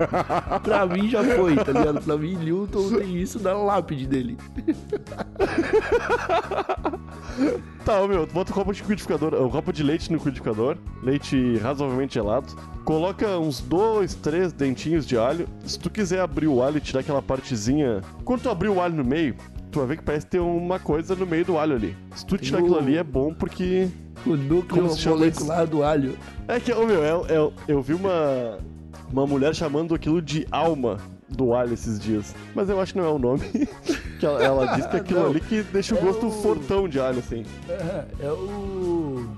pra 0.63 0.87
mim 0.87 1.09
já 1.09 1.25
foi, 1.25 1.57
tá 1.57 1.73
ligado? 1.73 2.01
Pra 2.03 2.17
mim, 2.17 2.37
Newton 2.37 2.91
tem 2.99 3.17
isso 3.21 3.43
na 3.43 3.53
lápide 3.53 4.07
dele. 4.07 4.37
Tá, 7.85 8.01
ô, 8.01 8.09
meu, 8.09 8.27
tu 8.27 8.33
bota 8.33 8.51
o 8.51 8.55
copo 8.55 8.73
de 8.73 8.81
liquidificador, 8.81 9.35
o 9.35 9.49
copo 9.51 9.73
de 9.73 9.83
leite 9.83 10.11
no 10.11 10.17
liquidificador, 10.19 10.77
leite 11.03 11.57
razoavelmente 11.59 12.15
gelado. 12.15 12.49
Coloca 12.85 13.39
uns 13.39 13.61
dois, 13.61 14.15
três 14.15 14.53
dentinhos 14.53 15.07
de 15.07 15.17
alho. 15.17 15.47
Se 15.65 15.79
tu 15.79 15.89
quiser 15.91 16.21
abrir 16.21 16.49
o 16.49 16.63
alho 16.63 16.79
e 16.79 16.81
tirar 16.81 17.01
aquela 17.01 17.23
partezinha. 17.23 18.01
Quando 18.25 18.43
tu 18.43 18.51
abrir 18.51 18.69
o 18.71 18.81
alho 18.81 18.95
no 18.97 19.05
meio, 19.05 19.37
tu 19.77 19.81
vai 19.81 19.89
ver 19.89 19.97
que 19.99 20.03
parece 20.05 20.27
ter 20.27 20.39
uma 20.41 20.79
coisa 20.79 21.15
no 21.15 21.27
meio 21.27 21.45
do 21.45 21.59
alho 21.59 21.75
ali. 21.77 21.97
Se 22.15 22.25
tu 22.25 22.39
tirar 22.39 22.59
o- 22.61 22.65
aquilo 22.65 22.79
ali 22.79 22.97
é 22.97 23.05
bom 23.05 23.35
porque. 23.35 23.89
O 24.25 24.35
núcleo 24.35 24.85
molecular 25.07 25.67
do 25.67 25.83
alho. 25.83 26.17
É 26.49 26.59
que, 26.59 26.73
ô 26.73 26.87
meu, 26.87 27.05
é- 27.05 27.35
é- 27.35 27.53
eu 27.69 27.83
vi 27.83 27.93
uma. 27.95 28.59
Uma 29.13 29.25
mulher 29.27 29.55
chamando 29.55 29.95
aquilo 29.95 30.21
de 30.21 30.49
alma 30.51 30.97
do 31.29 31.55
alho 31.55 31.75
esses 31.75 32.01
dias. 32.01 32.35
Mas 32.55 32.69
eu 32.69 32.81
acho 32.81 32.93
que 32.93 32.99
não 32.99 33.07
é 33.07 33.11
o 33.11 33.19
nome. 33.19 33.41
que 34.19 34.25
ela, 34.27 34.43
ela 34.43 34.67
diz 34.75 34.87
que 34.87 34.97
é 34.97 35.01
aquilo 35.01 35.21
Não, 35.21 35.31
ali 35.31 35.41
que 35.41 35.63
deixa 35.63 35.95
o 35.95 35.99
é 35.99 36.01
gosto 36.01 36.27
o- 36.27 36.31
fortão 36.43 36.89
de 36.89 36.99
alho, 36.99 37.19
assim. 37.21 37.45
É, 37.69 38.05
é 38.27 38.31
o. 38.33 39.29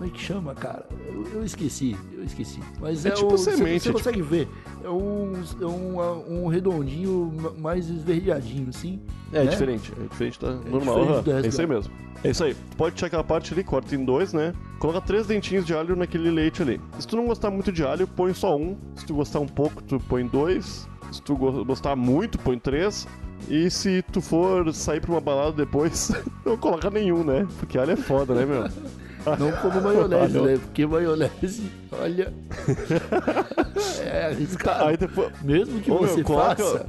Como 0.00 0.08
é 0.10 0.14
que 0.14 0.20
chama, 0.22 0.54
cara? 0.54 0.86
Eu, 1.06 1.26
eu 1.34 1.44
esqueci, 1.44 1.94
eu 2.16 2.24
esqueci. 2.24 2.58
Mas 2.80 3.04
É 3.04 3.10
é, 3.10 3.12
tipo 3.12 3.26
o. 3.26 3.30
você- 3.32 3.54
semente, 3.54 3.82
Você, 3.82 3.88
é 3.90 3.92
tipo- 3.92 3.98
consegue 3.98 4.22
ver. 4.22 4.48
É 4.82 4.88
um, 4.88 5.32
é 5.60 5.66
um, 5.66 6.44
um 6.44 6.46
redondinho 6.46 7.30
ma- 7.38 7.50
mais 7.50 7.90
esverdeadinho, 7.90 8.70
assim. 8.70 8.98
É 9.30 9.44
né? 9.44 9.50
diferente, 9.50 9.92
é 10.02 10.08
diferente 10.08 10.40
da 10.40 10.52
normal. 10.52 11.00
diferente 11.00 11.30
resto 11.30 11.44
É 11.44 11.48
isso 11.48 11.60
aí 11.60 11.66
mesmo. 11.66 11.92
É 12.24 12.30
isso 12.30 12.44
aí. 12.44 12.54
Tu 12.54 12.76
pode 12.78 12.94
tirar 12.96 13.08
aquela 13.08 13.24
parte 13.24 13.52
ali, 13.52 13.62
corta 13.62 13.94
em 13.94 14.02
dois, 14.02 14.32
né? 14.32 14.54
Coloca 14.78 15.02
três 15.02 15.26
dentinhos 15.26 15.66
de 15.66 15.74
alho 15.74 15.94
naquele 15.94 16.30
leite 16.30 16.62
ali. 16.62 16.80
Se 16.98 17.06
tu 17.06 17.14
não 17.14 17.26
gostar 17.26 17.50
muito 17.50 17.70
de 17.70 17.84
alho, 17.84 18.06
põe 18.06 18.32
só 18.32 18.56
um. 18.56 18.78
Se 18.96 19.04
tu 19.04 19.14
gostar 19.14 19.40
um 19.40 19.46
pouco, 19.46 19.82
tu 19.82 20.00
põe 20.08 20.26
dois. 20.26 20.88
Se 21.12 21.20
tu 21.20 21.36
go- 21.36 21.62
gostar 21.62 21.94
muito, 21.94 22.38
põe 22.38 22.58
três. 22.58 23.06
E 23.50 23.68
se 23.70 24.02
tu 24.10 24.22
for 24.22 24.72
sair 24.72 25.00
pra 25.02 25.10
uma 25.10 25.20
balada 25.20 25.52
depois, 25.52 26.10
não 26.42 26.56
coloca 26.56 26.88
nenhum, 26.88 27.22
né? 27.22 27.46
Porque 27.58 27.76
alho 27.78 27.90
é 27.90 27.96
foda, 27.96 28.34
né, 28.34 28.46
meu? 28.46 28.64
Não 29.38 29.52
como 29.52 29.80
maionese, 29.80 30.40
né? 30.40 30.58
Porque 30.58 30.86
maionese, 30.86 31.70
olha. 31.92 32.32
é 34.04 34.26
arriscado. 34.26 34.84
Aí 34.84 34.96
depois. 34.96 35.30
Mesmo 35.42 35.80
que 35.80 35.90
Ô, 35.90 36.00
meu, 36.00 36.08
você 36.08 36.22
coloca- 36.22 36.56
faça. 36.56 36.86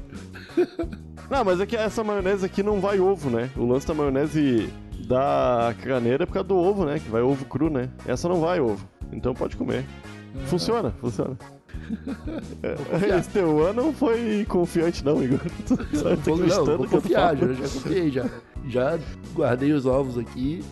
Não, 1.30 1.44
mas 1.46 1.60
é 1.62 1.66
que 1.66 1.76
essa 1.78 2.04
maionese 2.04 2.46
aqui 2.46 2.62
não 2.62 2.80
vai 2.80 3.00
ovo, 3.00 3.30
né? 3.30 3.50
O 3.56 3.66
lance 3.66 3.88
da 3.88 3.94
maionese 3.94 4.70
da 5.08 5.74
caganeira 5.82 6.24
é 6.24 6.26
por 6.26 6.34
causa 6.34 6.48
do 6.50 6.58
ovo, 6.58 6.86
né? 6.86 7.00
Que 7.00 7.10
vai 7.10 7.22
ovo 7.22 7.46
cru, 7.46 7.70
né? 7.70 7.90
Essa 8.06 8.28
não 8.28 8.40
vai 8.42 8.60
ovo. 8.60 8.86
Então 9.12 9.34
pode 9.34 9.56
comer. 9.56 9.86
Funciona, 10.46 10.92
funciona. 11.02 11.38
É, 12.64 13.18
Esse 13.18 13.30
teu 13.30 13.66
ano 13.66 13.84
não 13.84 13.94
foi 13.94 14.46
confiante, 14.48 15.04
não, 15.04 15.24
Igor. 15.24 15.40
Tá 15.68 15.76
Não, 16.30 16.38
não, 16.38 16.72
eu 16.74 16.78
tô 16.80 16.88
confiar, 16.88 17.36
já, 17.36 17.48
já 17.48 17.62
confiei, 17.64 18.12
já. 18.12 18.26
Já 18.68 19.00
guardei 19.34 19.72
os 19.74 19.86
ovos 19.86 20.18
aqui. 20.18 20.64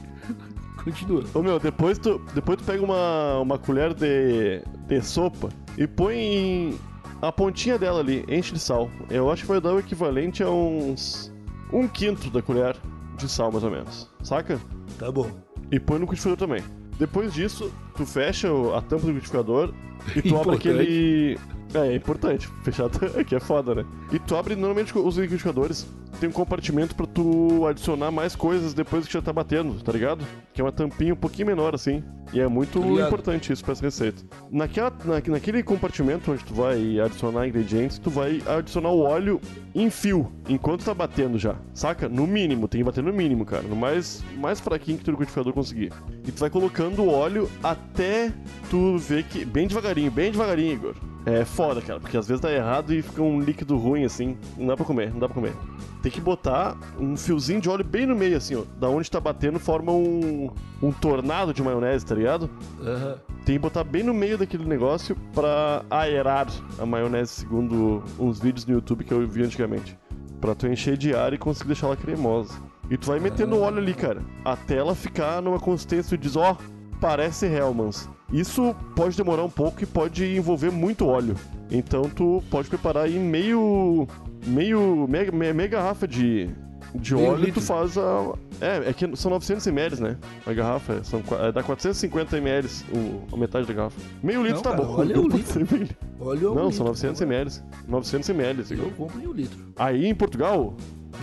Continua. 0.91 1.23
Ô 1.33 1.41
meu, 1.41 1.59
depois 1.59 1.97
tu, 1.97 2.21
depois 2.33 2.57
tu 2.57 2.63
pega 2.63 2.83
uma, 2.83 3.39
uma 3.39 3.57
colher 3.57 3.93
de, 3.93 4.61
de 4.87 5.01
sopa 5.01 5.49
e 5.77 5.87
põe 5.87 6.77
a 7.21 7.31
pontinha 7.31 7.77
dela 7.77 7.99
ali, 7.99 8.25
enche 8.27 8.53
de 8.53 8.59
sal. 8.59 8.89
Eu 9.09 9.31
acho 9.31 9.43
que 9.43 9.47
vai 9.49 9.61
dar 9.61 9.73
o 9.73 9.79
equivalente 9.79 10.41
a 10.43 10.49
uns. 10.49 11.33
um 11.71 11.87
quinto 11.87 12.29
da 12.29 12.41
colher 12.41 12.75
de 13.17 13.27
sal, 13.29 13.51
mais 13.51 13.63
ou 13.63 13.71
menos. 13.71 14.09
Saca? 14.23 14.59
Tá 14.97 15.11
bom. 15.11 15.29
E 15.71 15.79
põe 15.79 15.97
no 15.97 16.05
liquidificador 16.05 16.37
também. 16.37 16.63
Depois 16.97 17.33
disso, 17.33 17.71
tu 17.95 18.05
fecha 18.05 18.49
a 18.75 18.81
tampa 18.81 19.03
do 19.03 19.07
liquidificador 19.09 19.73
e 20.15 20.21
tu 20.21 20.37
abre 20.37 20.55
aquele. 20.55 21.37
É, 21.73 21.87
é 21.89 21.95
importante, 21.95 22.47
fechar 22.63 22.89
que 23.27 23.35
é 23.35 23.39
foda, 23.39 23.75
né? 23.75 23.85
E 24.11 24.17
tu 24.19 24.35
abre 24.35 24.55
normalmente 24.55 24.97
os 24.97 25.17
liquidificadores. 25.17 25.87
Tem 26.19 26.27
um 26.27 26.31
compartimento 26.31 26.95
pra 26.95 27.05
tu 27.05 27.65
adicionar 27.67 28.09
mais 28.11 28.35
coisas 28.35 28.73
depois 28.73 29.05
que 29.05 29.13
já 29.13 29.21
tá 29.21 29.31
batendo, 29.31 29.81
tá 29.83 29.91
ligado? 29.91 30.25
Que 30.53 30.59
é 30.59 30.63
uma 30.63 30.71
tampinha 30.71 31.13
um 31.13 31.17
pouquinho 31.17 31.47
menor 31.47 31.75
assim. 31.75 32.03
E 32.33 32.39
é 32.39 32.47
muito 32.47 32.79
Tô 32.81 32.89
ligado. 32.89 33.07
importante 33.07 33.53
isso 33.53 33.63
pra 33.63 33.71
essa 33.73 33.83
receita. 33.83 34.23
Naquela, 34.51 34.91
na- 35.05 35.21
naquele 35.27 35.61
compartimento 35.63 36.31
onde 36.31 36.43
tu 36.43 36.53
vai 36.53 36.99
adicionar 36.99 37.47
ingredientes, 37.47 37.99
tu 37.99 38.09
vai 38.09 38.41
adicionar 38.47 38.89
o 38.89 39.01
óleo 39.01 39.39
em 39.73 39.89
fio, 39.91 40.31
enquanto 40.49 40.83
tá 40.83 40.93
batendo 40.93 41.37
já, 41.37 41.55
saca? 41.75 42.09
No 42.09 42.25
mínimo, 42.27 42.67
tem 42.67 42.81
que 42.81 42.85
bater 42.85 43.03
no 43.03 43.13
mínimo, 43.13 43.45
cara. 43.45 43.63
No 43.63 43.75
mais, 43.75 44.23
mais 44.37 44.59
fraquinho 44.59 44.97
que 44.97 45.03
tu 45.05 45.11
liquidificador 45.11 45.53
conseguir. 45.53 45.93
E 46.27 46.31
tu 46.31 46.39
vai 46.39 46.49
colocando 46.49 47.03
o 47.03 47.09
óleo 47.09 47.49
até 47.63 48.33
tu 48.69 48.97
ver 48.97 49.23
que. 49.23 49.45
Bem 49.45 49.67
devagarinho, 49.67 50.11
bem 50.11 50.31
devagarinho, 50.31 50.73
Igor. 50.73 50.95
É 51.29 51.45
foda, 51.45 51.81
cara, 51.81 51.99
porque 51.99 52.17
às 52.17 52.27
vezes 52.27 52.41
dá 52.41 52.51
errado 52.51 52.93
e 52.93 53.01
fica 53.01 53.21
um 53.21 53.39
líquido 53.39 53.77
ruim 53.77 54.03
assim. 54.03 54.37
Não 54.57 54.67
dá 54.67 54.75
pra 54.75 54.85
comer, 54.85 55.11
não 55.11 55.19
dá 55.19 55.27
pra 55.27 55.35
comer. 55.35 55.53
Tem 56.01 56.11
que 56.11 56.21
botar 56.21 56.77
um 56.99 57.17
fiozinho 57.17 57.59
de 57.59 57.69
óleo 57.69 57.83
bem 57.83 58.05
no 58.05 58.15
meio, 58.15 58.37
assim, 58.37 58.55
ó. 58.55 58.63
Da 58.79 58.89
onde 58.89 59.09
tá 59.11 59.19
batendo, 59.19 59.59
forma 59.59 59.91
um, 59.91 60.49
um 60.81 60.91
tornado 60.91 61.53
de 61.53 61.61
maionese, 61.61 62.05
tá 62.05 62.15
ligado? 62.15 62.49
Aham. 62.81 63.17
Tem 63.45 63.55
que 63.55 63.59
botar 63.59 63.83
bem 63.83 64.03
no 64.03 64.13
meio 64.13 64.37
daquele 64.37 64.65
negócio 64.65 65.15
pra 65.33 65.83
aerar 65.89 66.47
a 66.77 66.85
maionese, 66.85 67.31
segundo 67.31 68.03
uns 68.17 68.39
vídeos 68.39 68.65
no 68.65 68.73
YouTube 68.73 69.03
que 69.03 69.13
eu 69.13 69.27
vi 69.27 69.43
antigamente. 69.43 69.97
Pra 70.39 70.55
tu 70.55 70.67
encher 70.67 70.95
de 70.95 71.13
ar 71.13 71.33
e 71.33 71.37
conseguir 71.37 71.67
deixar 71.67 71.87
ela 71.87 71.97
cremosa. 71.97 72.53
E 72.89 72.97
tu 72.97 73.07
vai 73.07 73.19
metendo 73.19 73.55
o 73.55 73.61
óleo 73.61 73.77
ali, 73.79 73.93
cara, 73.93 74.21
até 74.43 74.77
ela 74.77 74.95
ficar 74.95 75.41
numa 75.41 75.59
consistência 75.59 76.17
tu 76.17 76.21
diz, 76.21 76.35
ó, 76.35 76.57
parece 76.99 77.45
Hellmann's. 77.45 78.09
Isso 78.31 78.75
pode 78.95 79.17
demorar 79.17 79.43
um 79.43 79.49
pouco 79.49 79.81
e 79.83 79.85
pode 79.85 80.23
envolver 80.35 80.71
muito 80.71 81.05
óleo. 81.07 81.35
Então 81.71 82.03
tu 82.03 82.43
pode 82.49 82.69
preparar 82.69 83.05
aí 83.05 83.17
meio. 83.17 84.07
meio. 84.45 85.07
meia, 85.09 85.31
meia, 85.31 85.53
meia 85.53 85.69
garrafa 85.69 86.07
de. 86.07 86.49
De 86.95 87.13
Meio 87.13 87.27
óleo, 87.33 87.45
litro. 87.45 87.61
tu 87.61 87.67
faz 87.67 87.95
a. 87.99 88.33
É, 88.59 88.89
é 88.89 88.93
que 88.93 89.15
são 89.15 89.29
900 89.29 89.67
ml, 89.67 90.01
né? 90.01 90.17
A 90.45 90.51
garrafa. 90.53 91.03
São, 91.03 91.21
é, 91.39 91.51
dá 91.51 91.61
450 91.61 92.35
ml 92.39 92.67
o, 92.91 93.35
a 93.35 93.37
metade 93.37 93.67
da 93.67 93.73
garrafa. 93.75 93.99
Meio 94.23 94.41
litro 94.41 94.55
Não, 94.55 94.61
tá 94.63 94.71
cara, 94.71 94.83
bom. 94.83 94.93
é 95.03 95.05
um 95.05 95.21
Não 95.21 95.29
pode 95.29 95.37
litro. 95.37 95.67
meio- 95.71 95.89
Olha 96.19 96.49
o 96.51 96.55
Não, 96.55 96.63
litro, 96.63 96.77
são 96.77 96.85
900 96.87 97.19
cara. 97.19 97.31
ml. 97.31 97.51
900 97.87 98.29
ml, 98.29 98.61
Igor. 98.73 98.85
Eu 98.87 98.91
compro 98.93 99.21
em 99.21 99.27
um 99.27 99.31
litro. 99.33 99.59
Aí 99.77 100.05
em 100.07 100.15
Portugal? 100.15 100.73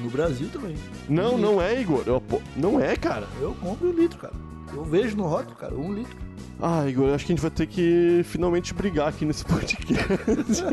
No 0.01 0.09
Brasil 0.11 0.49
também. 0.53 0.77
Não, 1.09 1.35
Um 1.35 1.39
não 1.39 1.61
é, 1.63 1.81
Igor. 1.81 2.03
Eu 2.07 2.23
não 2.57 2.79
é, 2.81 2.95
cara. 2.95 3.27
Eu 3.41 3.53
compro 3.61 3.89
um 3.89 3.93
litro, 3.93 4.19
cara. 4.21 4.35
Eu 4.73 4.85
vejo 4.85 5.17
no 5.17 5.25
rótulo, 5.25 5.57
cara, 5.57 5.75
um 5.75 5.93
litro. 5.93 6.17
Ah, 6.61 6.89
Igor, 6.89 7.09
eu 7.09 7.15
acho 7.15 7.27
que 7.27 7.33
a 7.33 7.35
gente 7.37 7.43
vai 7.43 7.51
ter 7.51 7.67
que 7.67 8.23
finalmente 8.25 8.73
brigar 8.73 9.09
aqui 9.09 9.25
nesse 9.25 9.45
podcast. 9.47 10.65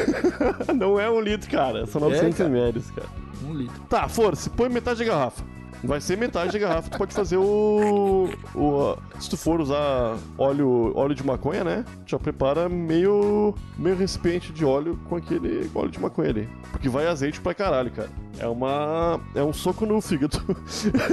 não 0.74 0.98
é 0.98 1.10
um 1.10 1.20
litro, 1.20 1.50
cara. 1.50 1.86
São 1.86 2.00
900 2.00 2.36
cara. 2.38 2.50
ml, 2.50 2.80
cara. 2.94 3.08
Um 3.44 3.54
litro. 3.54 3.80
Tá, 3.88 4.08
força, 4.08 4.48
põe 4.50 4.68
metade 4.68 5.00
da 5.00 5.04
garrafa. 5.04 5.42
Vai 5.82 6.00
ser 6.00 6.16
metade 6.16 6.50
da 6.52 6.58
garrafa, 6.58 6.88
tu 6.88 6.96
pode 6.96 7.12
fazer 7.12 7.36
o, 7.36 8.30
o. 8.54 8.96
Se 9.20 9.28
tu 9.28 9.36
for 9.36 9.60
usar 9.60 10.16
óleo, 10.38 10.92
óleo 10.96 11.14
de 11.14 11.22
maconha, 11.24 11.62
né? 11.62 11.84
Já 12.06 12.18
prepara 12.18 12.70
meio. 12.70 13.54
meio 13.76 13.94
recipiente 13.94 14.50
de 14.50 14.64
óleo 14.64 14.98
com 15.08 15.16
aquele 15.16 15.70
óleo 15.74 15.90
de 15.90 16.00
maconha 16.00 16.30
ali. 16.30 16.48
Porque 16.72 16.88
vai 16.88 17.06
azeite 17.06 17.38
pra 17.38 17.52
caralho, 17.52 17.90
cara. 17.90 18.08
É 18.38 18.46
uma. 18.46 19.20
É 19.34 19.42
um 19.42 19.52
soco 19.52 19.84
no 19.84 20.00
fígado. 20.00 20.40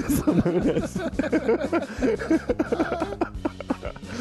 Essa 0.07 0.31
maionese. 0.31 0.99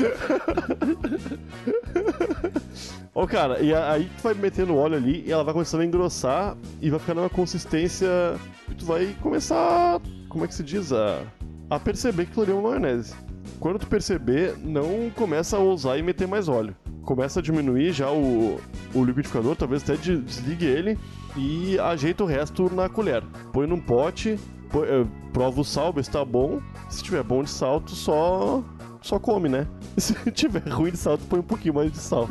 Ó, 3.14 3.26
cara, 3.26 3.60
e 3.60 3.74
aí 3.74 4.08
tu 4.16 4.22
vai 4.22 4.34
metendo 4.34 4.76
óleo 4.76 4.96
ali 4.96 5.24
e 5.26 5.32
ela 5.32 5.42
vai 5.44 5.52
começando 5.52 5.80
a 5.80 5.84
engrossar 5.84 6.56
e 6.80 6.90
vai 6.90 6.98
ficar 6.98 7.14
numa 7.14 7.28
consistência 7.28 8.08
que 8.68 8.74
tu 8.76 8.84
vai 8.84 9.14
começar, 9.20 10.00
como 10.28 10.44
é 10.44 10.48
que 10.48 10.54
se 10.54 10.62
diz, 10.62 10.92
a, 10.92 11.22
a 11.68 11.78
perceber 11.78 12.26
que 12.26 12.40
ali 12.40 12.52
é 12.52 12.54
uma 12.54 12.70
maionese. 12.70 13.14
Quando 13.58 13.78
tu 13.78 13.86
perceber, 13.86 14.56
não 14.62 15.10
começa 15.14 15.56
a 15.56 15.60
ousar 15.60 15.98
e 15.98 16.02
meter 16.02 16.26
mais 16.28 16.48
óleo. 16.48 16.74
Começa 17.02 17.40
a 17.40 17.42
diminuir 17.42 17.92
já 17.92 18.10
o, 18.10 18.58
o 18.94 19.04
liquidificador, 19.04 19.56
talvez 19.56 19.82
até 19.82 19.96
de- 19.96 20.18
desligue 20.18 20.66
ele 20.66 20.98
e 21.36 21.78
ajeita 21.78 22.22
o 22.22 22.26
resto 22.26 22.72
na 22.74 22.88
colher. 22.88 23.22
Põe 23.52 23.66
num 23.66 23.80
pote, 23.80 24.38
põe- 24.70 24.86
eh, 24.86 25.06
prova 25.32 25.60
o 25.60 25.64
sal, 25.64 25.92
vê 25.92 26.02
se 26.02 26.10
tá 26.10 26.24
bom. 26.24 26.60
Se 26.88 27.02
tiver 27.02 27.22
bom 27.22 27.42
de 27.42 27.50
sal, 27.50 27.80
tu 27.80 27.90
só, 27.92 28.62
só 29.02 29.18
come, 29.18 29.48
né? 29.48 29.66
Se 29.98 30.14
tiver 30.32 30.66
ruim 30.68 30.90
de 30.92 30.96
sal, 30.96 31.18
tu 31.18 31.24
põe 31.26 31.40
um 31.40 31.44
pouquinho 31.44 31.74
mais 31.74 31.90
de 31.92 31.98
sal. 31.98 32.28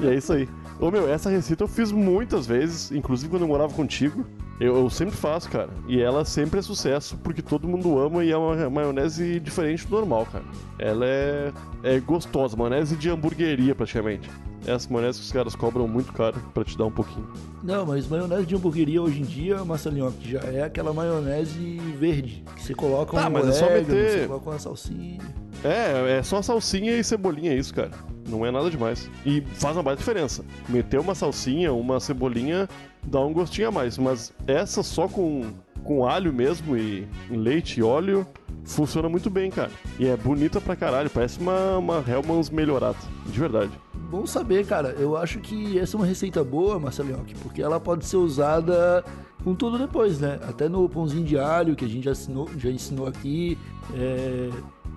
E 0.00 0.06
é 0.06 0.14
isso 0.14 0.32
aí. 0.32 0.48
Ô 0.80 0.90
meu, 0.90 1.08
essa 1.08 1.30
receita 1.30 1.64
eu 1.64 1.68
fiz 1.68 1.90
muitas 1.92 2.46
vezes, 2.46 2.90
inclusive 2.92 3.30
quando 3.30 3.42
eu 3.42 3.48
morava 3.48 3.72
contigo. 3.72 4.24
Eu, 4.60 4.76
eu 4.76 4.90
sempre 4.90 5.14
faço, 5.14 5.48
cara. 5.48 5.70
E 5.86 6.00
ela 6.00 6.24
sempre 6.24 6.58
é 6.58 6.62
sucesso, 6.62 7.16
porque 7.18 7.40
todo 7.40 7.68
mundo 7.68 7.96
ama 7.98 8.24
e 8.24 8.32
é 8.32 8.36
uma 8.36 8.68
maionese 8.68 9.38
diferente 9.38 9.86
do 9.86 9.96
normal, 9.96 10.26
cara. 10.32 10.44
Ela 10.78 11.06
é, 11.06 11.52
é 11.84 12.00
gostosa, 12.00 12.56
maionese 12.56 12.96
de 12.96 13.08
hamburgueria 13.08 13.72
praticamente. 13.74 14.28
Essa 14.66 14.92
maionese 14.92 15.20
que 15.20 15.24
os 15.26 15.32
caras 15.32 15.54
cobram 15.54 15.86
muito 15.86 16.12
caro 16.12 16.36
pra 16.52 16.64
te 16.64 16.76
dar 16.76 16.86
um 16.86 16.90
pouquinho. 16.90 17.26
Não, 17.62 17.86
mas 17.86 18.08
maionese 18.08 18.46
de 18.46 18.56
hamburgueria 18.56 19.00
hoje 19.00 19.20
em 19.20 19.24
dia, 19.24 19.64
Marcelinho, 19.64 20.10
que 20.12 20.32
já 20.32 20.40
é 20.40 20.64
aquela 20.64 20.92
maionese 20.92 21.78
verde. 21.96 22.42
Que 22.56 22.62
você 22.64 22.74
coloca 22.74 23.16
Tá, 23.16 23.28
um 23.28 23.30
mas 23.30 23.46
é 23.46 23.52
só 23.52 23.64
orégano, 23.66 23.94
meter- 23.94 24.20
você 24.22 24.26
coloca 24.26 24.50
uma 24.50 24.58
salsinha. 24.58 25.20
É, 25.64 26.18
é 26.18 26.22
só 26.22 26.40
salsinha 26.40 26.96
e 26.96 27.04
cebolinha, 27.04 27.52
é 27.52 27.56
isso, 27.56 27.74
cara. 27.74 27.90
Não 28.28 28.44
é 28.44 28.50
nada 28.50 28.70
demais. 28.70 29.10
E 29.24 29.42
faz 29.54 29.76
uma 29.76 29.82
baita 29.82 30.00
diferença. 30.00 30.44
Meter 30.68 31.00
uma 31.00 31.14
salsinha, 31.14 31.72
uma 31.72 31.98
cebolinha, 31.98 32.68
dá 33.02 33.20
um 33.20 33.32
gostinho 33.32 33.68
a 33.68 33.70
mais. 33.70 33.96
Mas 33.96 34.32
essa 34.46 34.82
só 34.82 35.08
com, 35.08 35.50
com 35.82 36.06
alho 36.06 36.32
mesmo 36.32 36.76
e 36.76 37.08
leite 37.30 37.80
e 37.80 37.82
óleo, 37.82 38.26
funciona 38.64 39.08
muito 39.08 39.30
bem, 39.30 39.50
cara. 39.50 39.70
E 39.98 40.06
é 40.06 40.16
bonita 40.16 40.60
pra 40.60 40.76
caralho, 40.76 41.08
parece 41.08 41.40
uma, 41.40 41.78
uma 41.78 42.04
Hellmann's 42.06 42.50
melhorada. 42.50 42.98
De 43.26 43.40
verdade. 43.40 43.72
Bom 44.10 44.26
saber, 44.26 44.66
cara. 44.66 44.94
Eu 44.98 45.16
acho 45.16 45.38
que 45.40 45.78
essa 45.78 45.96
é 45.96 45.98
uma 45.98 46.06
receita 46.06 46.44
boa, 46.44 46.78
Marcelinho, 46.78 47.24
porque 47.42 47.62
ela 47.62 47.80
pode 47.80 48.04
ser 48.04 48.16
usada 48.16 49.04
com 49.42 49.54
tudo 49.54 49.78
depois, 49.78 50.20
né? 50.20 50.38
Até 50.46 50.68
no 50.68 50.88
pãozinho 50.88 51.24
de 51.24 51.38
alho, 51.38 51.74
que 51.74 51.84
a 51.84 51.88
gente 51.88 52.04
já 52.04 52.12
ensinou, 52.12 52.48
já 52.56 52.70
ensinou 52.70 53.06
aqui. 53.06 53.58
é, 53.94 54.50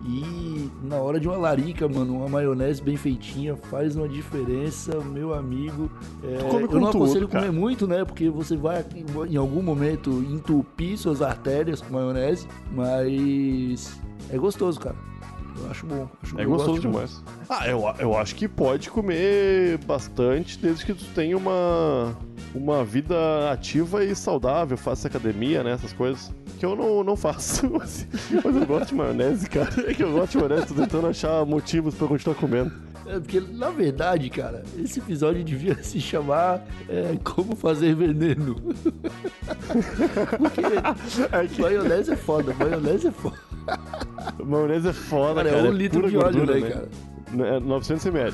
E 0.03 0.69
na 0.83 0.95
hora 0.97 1.19
de 1.19 1.27
uma 1.27 1.37
larica, 1.37 1.87
mano, 1.87 2.17
uma 2.17 2.27
maionese 2.27 2.81
bem 2.81 2.97
feitinha 2.97 3.55
faz 3.55 3.95
uma 3.95 4.07
diferença, 4.07 4.99
meu 4.99 5.33
amigo. 5.33 5.91
É, 6.23 6.37
eu 6.41 6.61
não 6.61 6.67
tudo, 6.67 6.87
aconselho 6.87 7.27
cara. 7.27 7.45
comer 7.45 7.57
muito, 7.57 7.87
né? 7.87 8.03
Porque 8.03 8.29
você 8.29 8.57
vai 8.57 8.83
em 9.29 9.35
algum 9.35 9.61
momento 9.61 10.09
entupir 10.29 10.97
suas 10.97 11.21
artérias 11.21 11.81
com 11.81 11.93
maionese, 11.93 12.47
mas 12.71 13.99
é 14.29 14.37
gostoso, 14.37 14.79
cara. 14.79 15.10
Eu 15.63 15.71
acho 15.71 15.85
bom. 15.85 16.07
Acho- 16.23 16.39
É 16.39 16.45
gostoso 16.45 16.81
gosto 16.81 16.81
demais. 16.81 17.23
Ah, 17.49 17.67
eu, 17.67 17.83
eu 17.99 18.17
acho 18.17 18.35
que 18.35 18.47
pode 18.47 18.89
comer 18.89 19.77
bastante 19.85 20.57
desde 20.57 20.85
que 20.85 20.93
tu 20.93 21.05
tenha 21.15 21.37
uma, 21.37 22.15
uma 22.55 22.83
vida 22.83 23.15
ativa 23.51 24.03
e 24.03 24.15
saudável, 24.15 24.77
faça 24.77 25.07
academia, 25.07 25.63
né? 25.63 25.71
Essas 25.73 25.93
coisas. 25.93 26.31
Que 26.59 26.65
eu 26.65 26.75
não, 26.75 27.03
não 27.03 27.15
faço. 27.15 27.67
Mas, 27.73 28.07
mas 28.43 28.55
eu 28.55 28.65
gosto 28.67 28.89
de 28.89 28.95
maionese, 28.95 29.49
cara. 29.49 29.69
É 29.89 29.93
que 29.93 30.03
eu 30.03 30.11
gosto 30.11 30.33
de 30.33 30.37
maionese, 30.37 30.67
tô 30.67 30.73
tentando 30.75 31.07
achar 31.07 31.43
motivos 31.45 31.95
pra 31.95 32.07
continuar 32.07 32.35
comendo. 32.35 32.71
É 33.07 33.19
porque, 33.19 33.39
na 33.41 33.69
verdade, 33.71 34.29
cara, 34.29 34.63
esse 34.77 34.99
episódio 34.99 35.43
devia 35.43 35.81
se 35.83 35.99
chamar 35.99 36.63
é, 36.87 37.17
Como 37.23 37.55
Fazer 37.55 37.95
Veneno. 37.95 38.55
porque 40.37 40.61
É 41.35 41.47
que 41.47 41.61
maionese 41.61 42.11
é 42.11 42.15
foda, 42.15 42.53
maionese 42.53 43.07
é 43.07 43.11
foda. 43.11 43.37
Maionese 44.43 44.89
é 44.89 44.93
foda, 44.93 45.43
Cara, 45.43 45.55
cara. 45.55 45.67
é 45.67 45.69
um 45.69 45.73
litro 45.73 46.09
de 46.09 46.17
óleo, 46.17 46.37
gordura, 46.45 46.59
né, 46.59 46.69
cara? 46.69 46.89
É 47.55 47.59
900 47.59 48.05
ml. 48.07 48.33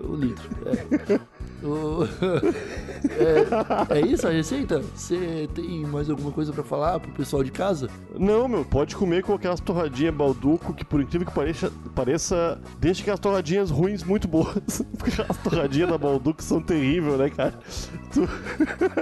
Um 0.00 0.14
litro, 0.14 0.48
é. 0.66 1.20
O- 1.62 2.04
é. 3.90 3.98
é 3.98 4.06
isso 4.06 4.26
a 4.26 4.30
receita? 4.30 4.80
Você 4.94 5.48
tem 5.54 5.84
mais 5.86 6.08
alguma 6.08 6.30
coisa 6.30 6.52
pra 6.52 6.62
falar 6.62 7.00
pro 7.00 7.10
pessoal 7.12 7.42
de 7.42 7.50
casa? 7.50 7.88
Não, 8.18 8.46
meu, 8.48 8.64
pode 8.64 8.94
comer 8.94 9.22
com 9.22 9.32
aquelas 9.34 9.60
torradinhas 9.60 10.14
balduco, 10.14 10.72
que 10.72 10.84
por 10.84 11.00
incrível 11.00 11.26
que 11.26 11.34
pareça, 11.34 11.72
pareça 11.94 12.60
deixa 12.78 13.02
aquelas 13.02 13.20
torradinhas 13.20 13.70
ruins 13.70 14.02
muito 14.04 14.28
boas. 14.28 14.82
Porque 14.98 15.20
as 15.20 15.36
torradinhas 15.38 15.90
da 15.90 15.98
balduco 15.98 16.42
são 16.42 16.60
terríveis, 16.60 17.18
né, 17.18 17.30
cara? 17.30 17.58
Tu, 18.12 18.28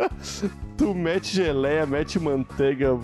tu 0.79 0.95
mete 0.95 1.35
geleia, 1.35 1.85
mete 1.87 2.19
manteiga, 2.19 2.95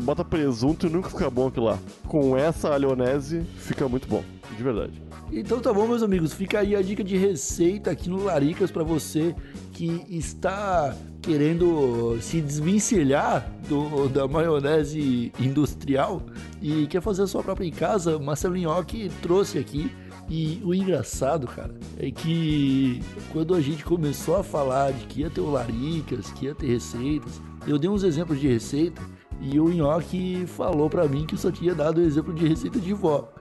bota 0.00 0.24
presunto 0.24 0.86
e 0.86 0.90
nunca 0.90 1.10
fica 1.10 1.28
bom 1.28 1.48
aquilo 1.48 1.66
lá. 1.66 1.78
Com 2.06 2.36
essa 2.36 2.72
alionese, 2.72 3.42
fica 3.58 3.88
muito 3.88 4.08
bom, 4.08 4.24
de 4.56 4.62
verdade. 4.62 5.02
Então 5.36 5.58
tá 5.58 5.72
bom, 5.72 5.88
meus 5.88 6.00
amigos. 6.00 6.32
Fica 6.32 6.60
aí 6.60 6.76
a 6.76 6.80
dica 6.80 7.02
de 7.02 7.16
receita 7.16 7.90
aqui 7.90 8.08
no 8.08 8.22
Laricas 8.22 8.70
pra 8.70 8.84
você 8.84 9.34
que 9.72 10.06
está 10.08 10.96
querendo 11.20 12.16
se 12.20 12.40
desvencilhar 12.40 13.44
do, 13.68 14.08
da 14.08 14.28
maionese 14.28 15.32
industrial 15.40 16.22
e 16.62 16.86
quer 16.86 17.02
fazer 17.02 17.22
a 17.22 17.26
sua 17.26 17.42
própria 17.42 17.66
em 17.66 17.72
casa, 17.72 18.16
Marcelo 18.16 18.56
Nhoque 18.56 19.10
trouxe 19.20 19.58
aqui. 19.58 19.90
E 20.30 20.62
o 20.64 20.72
engraçado, 20.72 21.48
cara, 21.48 21.74
é 21.98 22.12
que 22.12 23.02
quando 23.32 23.54
a 23.56 23.60
gente 23.60 23.84
começou 23.84 24.36
a 24.36 24.44
falar 24.44 24.92
de 24.92 25.04
que 25.06 25.20
ia 25.20 25.28
ter 25.30 25.40
o 25.40 25.50
Laricas, 25.50 26.30
que 26.30 26.46
ia 26.46 26.54
ter 26.54 26.68
receitas, 26.68 27.42
eu 27.66 27.76
dei 27.76 27.90
uns 27.90 28.04
exemplos 28.04 28.40
de 28.40 28.46
receita 28.46 29.02
e 29.40 29.60
o 29.60 29.68
Nhoque 29.68 30.46
falou 30.46 30.88
para 30.88 31.06
mim 31.06 31.26
que 31.26 31.36
só 31.36 31.50
tinha 31.50 31.74
dado 31.74 31.98
o 31.98 32.02
exemplo 32.02 32.32
de 32.32 32.46
receita 32.46 32.78
de 32.78 32.92
vó. 32.92 33.32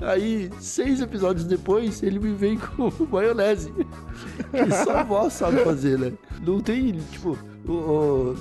Aí, 0.00 0.50
seis 0.60 1.00
episódios 1.00 1.44
depois, 1.44 2.02
ele 2.02 2.18
me 2.18 2.32
vem 2.32 2.58
com 2.58 2.90
maionese. 3.10 3.72
Que 4.50 4.84
só 4.84 5.04
vó 5.04 5.28
sabe 5.30 5.58
fazer, 5.64 5.98
né? 5.98 6.12
Não 6.44 6.60
tem, 6.60 6.92
tipo, 7.10 7.38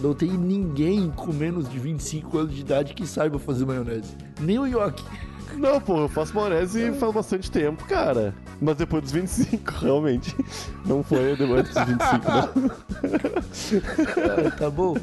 não 0.02 0.14
tem 0.14 0.32
ninguém 0.32 1.10
com 1.12 1.32
menos 1.32 1.70
de 1.70 1.78
25 1.78 2.38
anos 2.38 2.54
de 2.54 2.62
idade 2.62 2.94
que 2.94 3.06
saiba 3.06 3.38
fazer 3.40 3.66
maionese. 3.66 4.16
Nem 4.40 4.60
o 4.60 4.66
Nhoque. 4.66 5.04
Não, 5.56 5.80
pô, 5.80 6.02
eu 6.02 6.10
faço 6.10 6.36
maionese 6.36 6.92
faz 6.94 7.14
bastante 7.14 7.52
tempo, 7.52 7.86
cara. 7.86 8.34
Mas 8.60 8.78
depois 8.78 9.04
dos 9.04 9.12
25, 9.12 9.72
realmente. 9.82 10.36
Não 10.86 11.04
foi 11.04 11.36
depois 11.36 11.70
dos 11.70 11.86
25, 11.86 12.02
não. 14.44 14.52
tá 14.52 14.70
bom? 14.70 14.96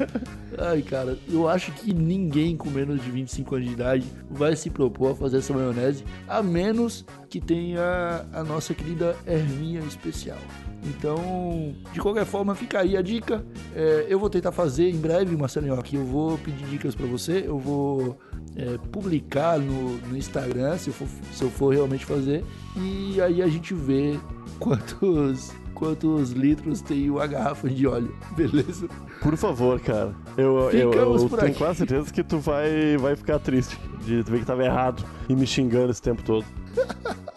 Ai, 0.57 0.81
cara, 0.81 1.17
eu 1.29 1.47
acho 1.47 1.71
que 1.73 1.93
ninguém 1.93 2.57
com 2.57 2.69
menos 2.69 3.01
de 3.01 3.09
25 3.11 3.55
anos 3.55 3.67
de 3.67 3.73
idade 3.73 4.05
vai 4.29 4.55
se 4.55 4.69
propor 4.69 5.11
a 5.11 5.15
fazer 5.15 5.37
essa 5.37 5.53
maionese, 5.53 6.03
a 6.27 6.41
menos 6.41 7.05
que 7.29 7.39
tenha 7.39 8.25
a 8.33 8.43
nossa 8.43 8.73
querida 8.73 9.15
ervinha 9.25 9.79
especial. 9.81 10.39
Então, 10.83 11.75
de 11.93 11.99
qualquer 11.99 12.25
forma, 12.25 12.55
fica 12.55 12.79
aí 12.79 12.95
a 12.95 13.01
dica. 13.01 13.43
É, 13.75 14.05
eu 14.09 14.17
vou 14.19 14.29
tentar 14.29 14.51
fazer 14.51 14.89
em 14.89 14.97
breve, 14.97 15.35
Marcelinho, 15.35 15.73
aqui 15.73 15.95
eu 15.95 16.05
vou 16.05 16.37
pedir 16.37 16.65
dicas 16.65 16.95
para 16.95 17.05
você, 17.05 17.43
eu 17.45 17.59
vou 17.59 18.17
é, 18.55 18.77
publicar 18.91 19.59
no, 19.59 19.97
no 20.07 20.17
Instagram, 20.17 20.77
se 20.77 20.89
eu, 20.89 20.93
for, 20.93 21.07
se 21.31 21.43
eu 21.43 21.49
for 21.49 21.73
realmente 21.73 22.05
fazer, 22.05 22.43
e 22.75 23.21
aí 23.21 23.41
a 23.41 23.47
gente 23.47 23.73
vê 23.73 24.19
quantos 24.59 25.53
quantos 25.79 26.31
litros 26.31 26.81
tem 26.81 27.09
uma 27.09 27.25
garrafa 27.25 27.69
de 27.69 27.87
óleo, 27.87 28.13
beleza? 28.35 28.89
Por 29.21 29.37
favor, 29.37 29.79
cara. 29.79 30.13
Eu, 30.37 30.69
eu, 30.71 30.93
eu 30.93 31.29
tenho 31.29 31.55
quase 31.55 31.77
certeza 31.79 32.11
que 32.11 32.21
tu 32.21 32.37
vai, 32.37 32.97
vai 32.97 33.15
ficar 33.15 33.39
triste 33.39 33.79
de 34.05 34.21
ver 34.21 34.39
que 34.39 34.45
tava 34.45 34.63
errado 34.63 35.05
e 35.29 35.35
me 35.35 35.47
xingando 35.47 35.89
esse 35.91 36.01
tempo 36.01 36.21
todo. 36.21 36.45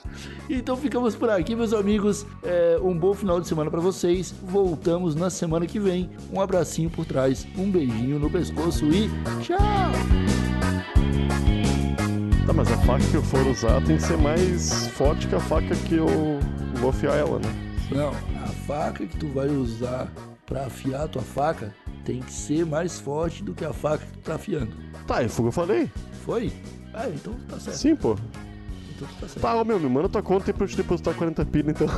Então 0.50 0.76
ficamos 0.76 1.14
por 1.14 1.30
aqui, 1.30 1.54
meus 1.54 1.72
amigos. 1.72 2.26
É, 2.42 2.78
um 2.82 2.96
bom 2.96 3.14
final 3.14 3.40
de 3.40 3.48
semana 3.48 3.70
para 3.70 3.80
vocês. 3.80 4.34
Voltamos 4.42 5.14
na 5.14 5.30
semana 5.30 5.66
que 5.66 5.78
vem. 5.78 6.10
Um 6.30 6.40
abracinho 6.40 6.90
por 6.90 7.06
trás, 7.06 7.46
um 7.56 7.70
beijinho 7.70 8.18
no 8.18 8.28
pescoço 8.28 8.84
e 8.86 9.08
tchau! 9.42 10.11
Tá, 12.52 12.56
mas 12.56 12.70
a 12.70 12.76
faca 12.78 13.04
que 13.06 13.14
eu 13.14 13.22
for 13.22 13.46
usar 13.46 13.80
tem 13.82 13.96
que 13.96 14.02
ser 14.02 14.18
mais 14.18 14.86
forte 14.88 15.26
que 15.26 15.34
a 15.34 15.40
faca 15.40 15.74
que 15.74 15.94
eu 15.94 16.06
vou 16.74 16.90
afiar 16.90 17.16
ela, 17.16 17.38
né? 17.38 17.48
Não, 17.90 18.10
a 18.10 18.46
faca 18.66 19.06
que 19.06 19.16
tu 19.16 19.26
vai 19.28 19.48
usar 19.48 20.12
para 20.44 20.66
afiar 20.66 21.04
a 21.04 21.08
tua 21.08 21.22
faca 21.22 21.74
tem 22.04 22.20
que 22.20 22.30
ser 22.30 22.66
mais 22.66 23.00
forte 23.00 23.42
do 23.42 23.54
que 23.54 23.64
a 23.64 23.72
faca 23.72 24.04
que 24.04 24.12
tu 24.12 24.18
tá 24.18 24.34
afiando. 24.34 24.70
Tá, 25.06 25.14
foi 25.14 25.24
o 25.24 25.30
que 25.30 25.48
eu 25.48 25.52
falei. 25.52 25.90
Foi? 26.26 26.52
Ah, 26.92 27.08
então 27.08 27.32
tá 27.48 27.58
certo. 27.58 27.78
Sim, 27.78 27.96
pô. 27.96 28.18
Então 28.96 29.08
tá 29.18 29.28
certo. 29.28 29.40
Tá, 29.40 29.56
ô 29.56 29.64
meu, 29.64 29.80
me 29.80 29.88
manda 29.88 30.10
tua 30.10 30.22
conta 30.22 30.50
aí 30.50 30.52
pra 30.52 30.64
eu 30.64 30.68
te 30.68 30.76
depositar 30.76 31.14
40 31.14 31.46
pila, 31.46 31.70
então. 31.70 31.86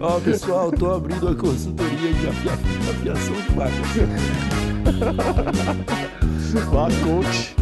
Ó, 0.00 0.18
pessoal, 0.18 0.72
tô 0.72 0.92
abrindo 0.92 1.28
a 1.28 1.36
consultoria 1.36 2.12
de 2.12 2.26
afia... 2.26 2.54
afiação 2.90 3.36
de 3.36 3.54
facas. 3.54 4.67
Vá, 6.70 6.88
coach. 7.04 7.54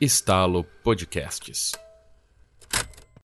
Estalo 0.00 0.64
Podcasts. 0.84 1.85